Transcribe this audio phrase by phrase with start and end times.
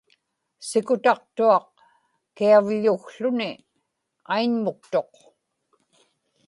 [0.67, 1.67] sikutaqtuaq
[2.37, 3.51] kiavḷukłuni
[4.33, 5.13] aiñmuktuq